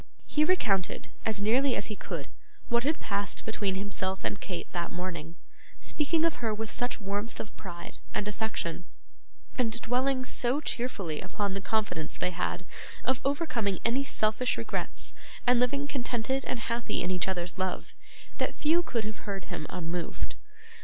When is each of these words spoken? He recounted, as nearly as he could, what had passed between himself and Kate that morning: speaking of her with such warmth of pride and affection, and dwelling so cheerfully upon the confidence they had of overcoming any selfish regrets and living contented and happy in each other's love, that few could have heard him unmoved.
He 0.25 0.43
recounted, 0.43 1.09
as 1.27 1.43
nearly 1.43 1.75
as 1.75 1.85
he 1.85 1.95
could, 1.95 2.27
what 2.69 2.83
had 2.85 2.99
passed 2.99 3.45
between 3.45 3.75
himself 3.75 4.23
and 4.23 4.41
Kate 4.41 4.65
that 4.71 4.91
morning: 4.91 5.35
speaking 5.79 6.25
of 6.25 6.37
her 6.37 6.55
with 6.55 6.71
such 6.71 6.99
warmth 6.99 7.39
of 7.39 7.55
pride 7.55 7.97
and 8.11 8.27
affection, 8.27 8.85
and 9.59 9.79
dwelling 9.79 10.25
so 10.25 10.59
cheerfully 10.59 11.21
upon 11.21 11.53
the 11.53 11.61
confidence 11.61 12.17
they 12.17 12.31
had 12.31 12.65
of 13.03 13.21
overcoming 13.23 13.77
any 13.85 14.03
selfish 14.03 14.57
regrets 14.57 15.13
and 15.45 15.59
living 15.59 15.85
contented 15.87 16.43
and 16.45 16.61
happy 16.61 17.03
in 17.03 17.11
each 17.11 17.27
other's 17.27 17.59
love, 17.59 17.93
that 18.39 18.55
few 18.55 18.81
could 18.81 19.03
have 19.03 19.29
heard 19.29 19.45
him 19.53 19.67
unmoved. 19.69 20.33